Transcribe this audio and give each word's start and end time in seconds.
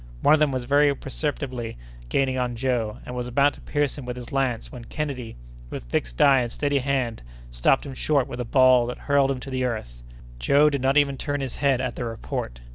One 0.21 0.33
of 0.33 0.39
them 0.39 0.51
was 0.51 0.65
very 0.65 0.95
perceptibly 0.95 1.77
gaining 2.09 2.35
on 2.35 2.55
Joe, 2.55 2.97
and 3.05 3.13
was 3.15 3.27
about 3.27 3.53
to 3.53 3.61
pierce 3.61 3.99
him 3.99 4.03
with 4.03 4.17
his 4.17 4.31
lance, 4.31 4.71
when 4.71 4.85
Kennedy, 4.85 5.35
with 5.69 5.83
fixed 5.83 6.19
eye 6.19 6.39
and 6.41 6.51
steady 6.51 6.79
hand, 6.79 7.21
stopped 7.51 7.85
him 7.85 7.93
short 7.93 8.25
with 8.25 8.41
a 8.41 8.43
ball, 8.43 8.87
that 8.87 8.97
hurled 8.97 9.29
him 9.29 9.39
to 9.41 9.51
the 9.51 9.63
earth. 9.63 10.01
Joe 10.39 10.71
did 10.71 10.81
not 10.81 10.97
even 10.97 11.17
turn 11.17 11.39
his 11.41 11.57
head 11.57 11.79
at 11.79 11.97
the 11.97 12.05
report. 12.05 12.61